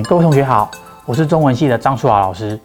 [0.00, 0.70] 各位同学好，
[1.04, 2.58] 我是中文系的张淑华老师。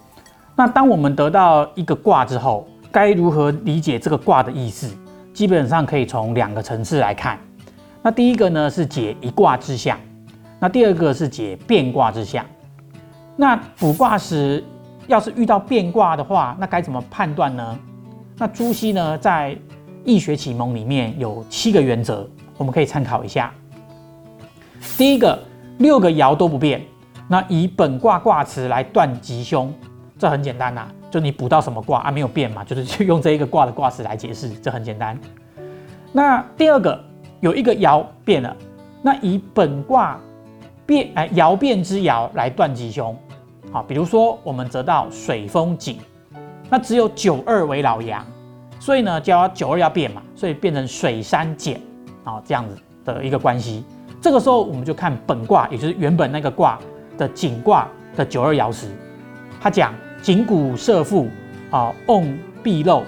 [0.56, 4.96] 那当我们得到一个卦之后，该如何理解这个卦的意思？
[5.34, 7.40] 基本上可以从两个层次来看。
[8.04, 9.98] 那第一个呢是解一卦之象，
[10.60, 12.46] 那第二个是解变卦之象。
[13.36, 14.64] 那卜卦时
[15.08, 17.80] 要是遇到变卦的话，那该怎么判断呢？
[18.38, 19.56] 那朱熹呢在
[20.06, 23.52] 《易学启蒙》里面有七个原则，我们可以参考一下。
[24.98, 25.38] 第一个，
[25.80, 26.82] 六个爻都不变，
[27.28, 29.74] 那以本卦卦辞来断吉凶，
[30.18, 35.20] 这很简单呐，就你卜到什么卦啊没有变嘛， 就是就用这一个卦的卦辞来解释，这很简单。
[36.14, 37.04] 那第二个，
[37.42, 38.56] 有一个爻变了，
[39.02, 40.18] 那以本卦
[40.86, 43.16] 变哎爻变之爻来断吉凶，
[43.72, 45.98] 好，比如说我们得到水风井，
[46.70, 48.26] 那只有九二为老阳，
[48.80, 51.80] 所以呢就要九二要变嘛，所以变成水山减，
[52.24, 53.84] 啊这样子的一个关系。
[54.22, 56.80] 这个时候我们就看本卦，也就是原本那个卦
[57.18, 58.88] 的井卦的九二爻辞，
[59.60, 61.28] 他讲井谷射覆
[61.72, 63.04] 啊，瓮必漏。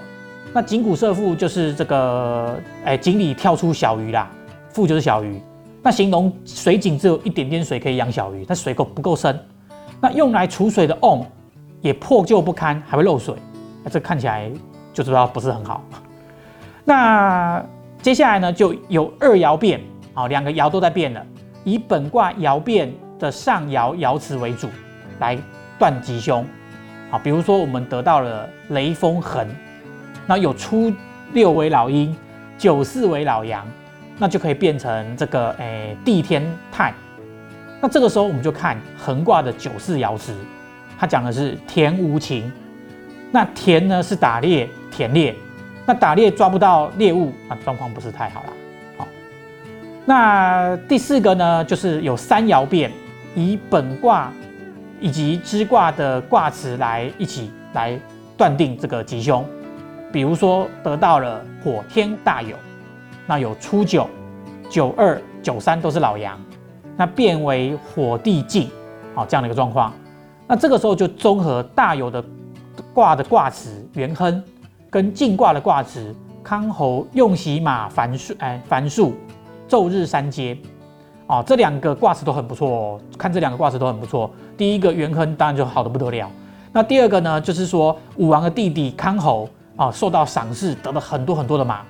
[0.53, 4.29] 那井谷射覆就是这个，哎，井里跳出小鱼啦，
[4.73, 5.41] 覆就是小鱼。
[5.81, 9.39] 那形容水井只有一点点水可以养小鱼，它水够不够深？
[10.01, 11.25] 那用来储水的瓮
[11.81, 13.35] 也破旧不堪，还会漏水，
[13.83, 14.51] 那这看起来
[14.93, 15.83] 就知道不是很好。
[16.83, 17.63] 那
[18.01, 19.79] 接下来呢，就有二爻变。
[20.15, 21.25] 啊，两个爻都在变了，
[21.63, 24.69] 以本卦爻变的上爻爻辞为主，
[25.19, 25.37] 来
[25.77, 26.45] 断吉凶。
[27.11, 29.45] 好，比如说我们得到了雷风横，
[30.25, 30.91] 那有初
[31.33, 32.15] 六为老阴，
[32.57, 33.67] 九四为老阳，
[34.17, 36.93] 那就可以变成这个诶地天泰。
[37.81, 40.33] 那这个时候我们就看横卦的九四爻辞，
[40.97, 42.51] 它讲的是田无情，
[43.31, 45.35] 那田呢是打猎田猎，
[45.85, 48.53] 那打猎抓不到猎物，那状况不是太好了。
[50.05, 52.91] 那第四个呢，就是有三爻变，
[53.39, 54.31] 以本卦
[54.99, 57.97] 以及支卦的卦辞来一起来
[58.37, 59.45] 断定这个吉凶。
[60.11, 62.55] 比如说得到了火天大有，
[63.25, 64.09] 那有初九、
[64.69, 66.39] 九二、九三都是老阳，
[66.97, 68.69] 那变为火地静，
[69.15, 69.93] 好这样的一个状况。
[70.47, 72.23] 那这个时候就综合大有的
[72.93, 74.43] 卦的卦辞元亨，
[74.89, 76.13] 跟静卦的卦辞
[76.43, 79.13] 康侯用喜马繁数，哎繁数。
[79.69, 80.57] 昼日三阶，
[81.29, 83.01] 哦，这两个卦辞都很不错哦。
[83.15, 84.31] 看这两个卦辞都很不错。
[84.57, 86.27] 第一个元亨当然就好的不得了。
[86.73, 91.81] 那第二个呢，就是说武王的弟弟康侯啊，受到赏识，得了很多很多的马。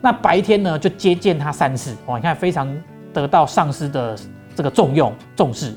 [0.00, 1.94] 那白天呢，就接见他三次。
[2.06, 2.74] 哦，你看非常
[3.12, 4.16] 得到上司的
[4.54, 5.74] 这个重用重视。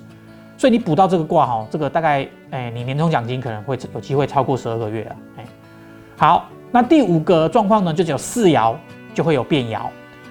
[0.58, 5.16] 所以你补到这个卦哈，这个大概哎，你年终奖金可能会有机会超过十二个月啊。
[5.36, 5.46] 哎，
[6.16, 8.74] 好，那第五个状况呢，就只有四爻
[9.14, 9.82] 就会有变爻。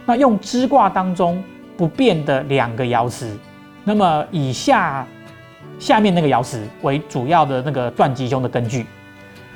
[0.07, 1.43] 那用支卦当中
[1.79, 3.39] 不变的两个爻辞，
[3.85, 5.07] 那么以下
[5.79, 8.85] 下面那个爻辞为主要的那个断吉凶的根据。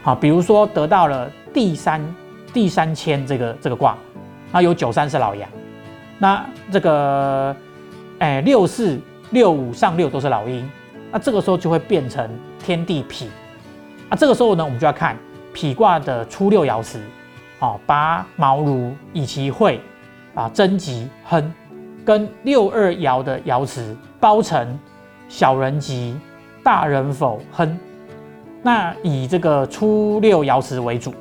[0.05, 2.00] 好，比如说得到了第三
[2.53, 3.99] 第三千这个这个卦，
[4.53, 5.50] 那有九三是老阳，
[6.16, 7.56] 那这个
[8.21, 9.00] 哎六四
[9.31, 10.71] 六五上六都是老阴，
[11.11, 12.31] 那这个时候就会变成
[12.65, 13.27] 天地痞。
[14.09, 15.16] 那这个时候呢，我们就要看
[15.53, 17.00] 痞卦的初六爻辞，
[17.59, 19.81] 好，拔毛如以其会。
[20.34, 21.53] 啊，贞吉亨，
[22.04, 24.78] 跟六二爻的爻辞包成
[25.28, 26.16] 小人吉，
[26.62, 27.78] 大人否亨。
[28.62, 31.12] 那以这个初六爻辞为主，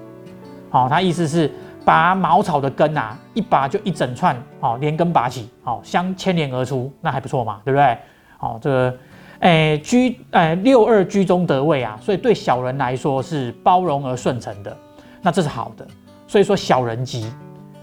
[0.69, 1.51] 好，它意思是
[1.83, 7.97] 拔茅草的根啊，一拔就一整串，好，连根拔起，好，相牵连而出，那还不错嘛，对不对？
[8.37, 8.97] 好，这个，
[9.39, 14.77] 诶，居，诶，六二居中得位啊，所以对小人来说是包容而顺承的，
[15.21, 15.87] 那这是好的，
[16.27, 17.31] 所以说小人吉。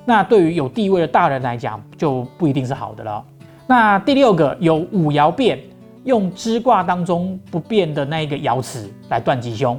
[0.09, 3.23] 那对于有地位的大人来讲，就不一定是好的了。
[3.67, 5.59] 那第六个有五爻变，
[6.05, 9.79] 用支卦当中不变的那一个爻辞来断吉凶。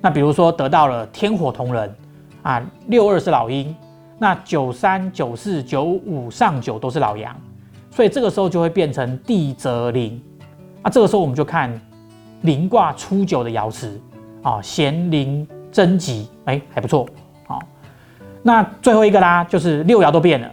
[0.00, 1.94] 那比如说得到了天火同人
[2.42, 3.72] 啊，六二是老鹰，
[4.18, 7.32] 那九三、九四、九五上九都是老阳，
[7.92, 10.20] 所以这个时候就会变成地泽临。
[10.82, 11.80] 那，这个时候我们就看
[12.40, 14.00] 临卦初九的爻辞
[14.42, 17.06] 啊，咸临贞吉，哎，还不错。
[18.46, 20.50] 那最后一个啦，就是六爻都变了。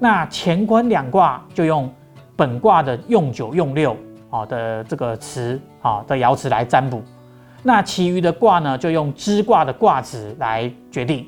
[0.00, 1.88] 那乾坤两卦就用
[2.34, 3.96] 本卦的用九用六
[4.28, 7.00] 啊的这个词啊的爻辞来占卜。
[7.62, 11.24] 那其余的卦呢，就用支卦的卦辞来决定。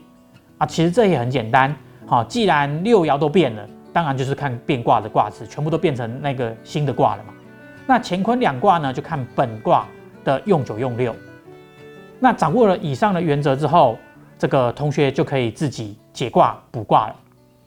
[0.58, 1.72] 啊，其实这也很简单。
[2.06, 7.32] 好，既然六爻都变了，当然就是看变卦的卦辞，全部都变成那个新的卦了嘛。
[7.86, 9.86] 那乾坤两卦呢，就看本卦
[10.24, 11.14] 的用九用六。
[12.18, 13.96] 那掌握了以上的原则之后，
[14.40, 17.14] 这个同学就可以自己解卦卜卦了。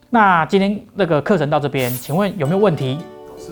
[0.10, 2.98] 那今天那个课程到这边，请问有没有问题？
[3.30, 3.52] 老师，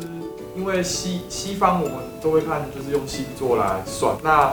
[0.56, 4.15] 因为西西方我们都会看，就是用星座来算。
[4.23, 4.51] 那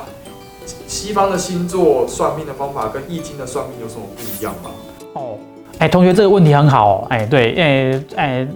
[0.87, 4.70] 西方的星座算命的方法跟易经的算命有什么不一样吗？
[5.15, 5.38] 哦，
[5.79, 8.49] 哎，同学这个问题很好，哎，对，哎哎，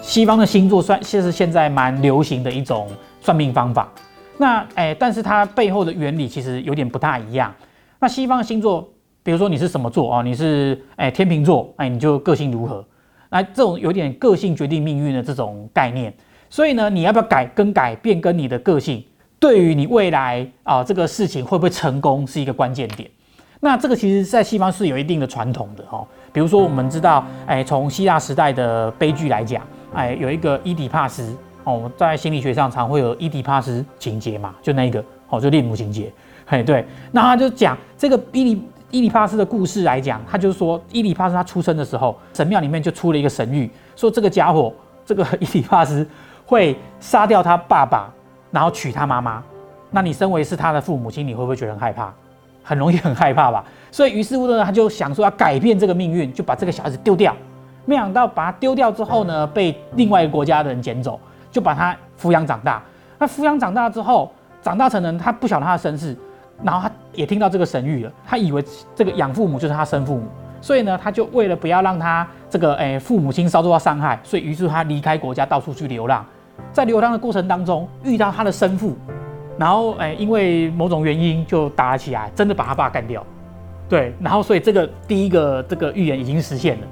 [0.00, 2.88] 西方的星座算，其实现在蛮流行的一种
[3.20, 3.92] 算命方法。
[4.38, 7.54] 那哎，但是它背后的原理其实有点不大一样。
[7.98, 8.88] 那西方的星座，
[9.22, 10.22] 比如说你是什么座啊？
[10.22, 12.84] 你是哎天秤座，哎，你就个性如何？
[13.28, 16.12] 那这种有点个性决定命运的这种概念。
[16.48, 19.04] 所以呢，你要不要改更改变跟你的个性，
[19.38, 23.08] 对于你未来啊这个事情会不会成功是一个关键点。
[23.60, 26.06] 那这个其实在西方是有一定的传统的哦。
[26.32, 29.62] 比如说我们知道，哎，从希腊时代的悲剧来讲，
[29.94, 31.36] 哎，有一个伊底帕斯。
[31.64, 36.10] 哦，在心理学上常会有伊底帕斯情节嘛，就那一个哦，就恋母情节。
[36.46, 44.72] 嘿，对，那他就讲这个伊底伊里帕斯的故事来讲，他就是说伊里帕斯他出生的时候，神庙里面就出了一个神谕，说这个家伙，
[45.06, 46.06] 这个伊里帕斯
[46.44, 48.12] 会杀掉他爸爸，
[48.50, 49.42] 然后娶他妈妈。
[49.90, 52.12] 那你身为是他的父母亲，你会不会觉得很害怕？
[52.62, 53.64] 很容易很害怕吧？
[53.90, 57.34] 所以于是乎呢，他就想说要改变这个命运，就把这个小孩子丢掉。
[57.86, 61.18] 没想到把他丢掉之后呢，被另外一个国家的人捡走。
[61.52, 62.80] 就把他抚养长大。
[63.18, 64.32] 那抚养长大之后，
[64.62, 66.16] 长大成人，他不晓得他的身世，
[66.62, 68.12] 然后他也听到这个神谕了。
[68.26, 68.64] 他以为
[68.94, 70.24] 这个养父母就是他生父母，
[70.60, 76.24] 所以呢，他就为了不要让他这个诶父母亲遭受到伤害，所以于是他离开国家，到处去流浪。
[76.72, 78.96] 在流浪的过程当中，遇到他的生父，
[79.58, 83.24] 然后诶因为某种原因就打了起来，真的把他爸干掉。
[83.88, 86.86] 对，然后所以这个第一个这个预言已经实现了。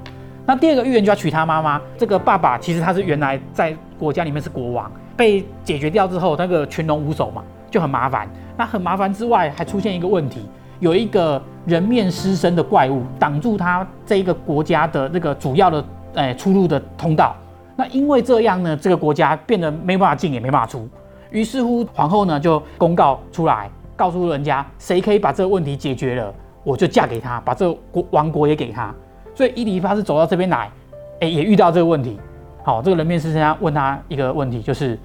[0.45, 1.79] 那第二个预言就要娶他妈妈。
[1.97, 8.27] 这个爸爸其实他是原来在国家里面是国王，被解决掉之后，那个群龙无首嘛，就很麻烦。
[8.57, 10.41] 那很麻烦之外，还出现一个问题，
[10.79, 15.85] 有一个人面狮身的怪物挡住他这一个国家的那个主要的
[16.15, 17.35] 诶出入的通道。
[17.75, 20.87] 那因为这样呢，这个国家变得没办法进也没办法出。
[21.31, 26.33] 于是乎，皇后呢就公告出来，告诉人家谁可以把这个问题解决了，
[26.63, 28.93] 我就嫁给他，把这个国王国也给他。
[29.33, 30.69] 所以伊迪帕是走到这边来，
[31.21, 32.19] 哎，也遇到这个问题。
[32.63, 34.99] 好，这个人面狮身家问他一个问题，就是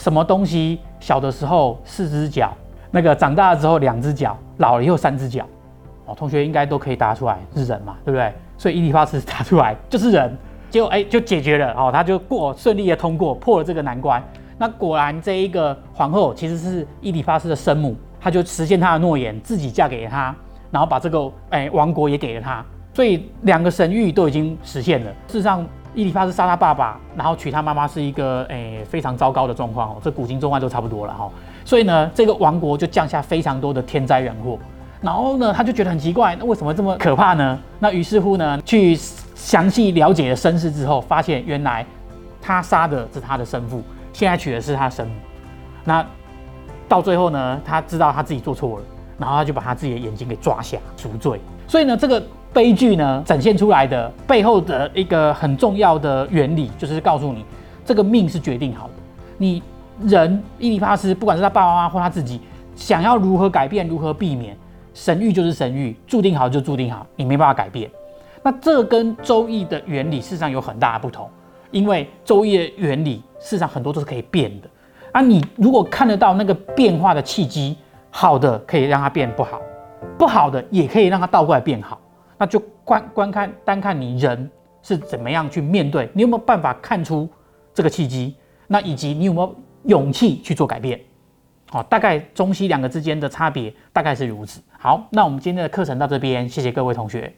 [0.00, 2.56] 什么东西小的时候四只脚，
[2.90, 5.44] 那个长大了之后两只脚，老了以后三只脚。
[6.06, 8.32] 哦，同学应该都可以答出来，是人嘛，对不对？
[8.56, 10.34] 所以伊迪帕斯答出来就是人，
[10.70, 11.74] 结果哎就解决了。
[11.74, 14.22] 哦，他就过顺利的通过，破了这个难关。
[14.56, 20.34] 那果然这一个皇后其实是伊迪帕斯的生母，他就实现他的诺言，自己嫁给了他，
[20.70, 22.64] 然后把这个哎王国也给了他。
[22.94, 25.10] 所以两个神谕都已经实现了。
[25.28, 29.96] 事实上，伊里帕斯杀他爸爸，然后娶他妈妈，是一个诶非常糟糕的状况哦。
[30.02, 31.28] 这古今中外都差不多了哈。
[31.64, 34.56] 所以呢，这个王国就降下非常多的天灾人祸。
[35.00, 37.58] 然后呢，他就觉得很奇怪，那为什么这么可怕呢？
[37.80, 38.94] 那于是乎呢，去
[39.34, 41.84] 详细了解了身世之后，发现原来
[42.40, 43.82] 他杀的是他的生父，
[44.12, 45.14] 现在娶的是他生母。
[45.84, 46.06] 那
[46.88, 48.84] 到最后呢，他知道他自己做错了，
[49.18, 51.40] 然后他就把他自己的眼睛给抓瞎赎罪。
[51.66, 52.22] 所以呢，这个。
[52.52, 57.44] 悲剧呢，展现出来的背后的一个很重要的原理，就是告诉你，
[57.84, 58.94] 这个命是决定好的。
[59.38, 59.62] 你
[60.02, 62.40] 人伊里帕斯，不管是他爸爸妈妈或他自己，
[62.74, 64.56] 想要如何改变，如何避免，
[64.94, 67.88] 神谕就是神谕，注定好就注定好，你没办法改变。
[68.42, 71.28] 那这跟周易的原理事实上有很大的不同，
[71.70, 74.68] 因为周易的原理事实上很多都是可以变的。
[75.12, 77.76] 啊，你如果看得到那个变化的契机，
[78.10, 79.60] 好的可以让它变不好，
[80.18, 82.00] 不好的也可以让它倒过来变好。
[82.40, 87.28] 那就观观看单看你人是怎么样去面对，你有没有办法看出
[87.74, 88.34] 这个契机？
[88.66, 89.54] 那以及你有没有
[89.84, 90.98] 勇气去做改变？
[91.70, 94.62] 好，大概中西两个之间的差别大概是如此。
[94.78, 97.30] 好，那我们今天的课程到这边，谢谢各位同学。